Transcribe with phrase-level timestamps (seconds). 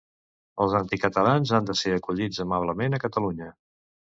[0.63, 3.53] Els anticatalans han de ser acollits amablement a Catalunya!